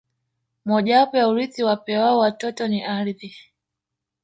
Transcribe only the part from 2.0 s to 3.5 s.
watoto ni ardhi